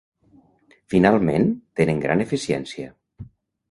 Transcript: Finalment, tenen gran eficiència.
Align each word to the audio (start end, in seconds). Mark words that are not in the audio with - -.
Finalment, 0.93 1.47
tenen 1.83 2.03
gran 2.09 2.29
eficiència. 2.29 2.95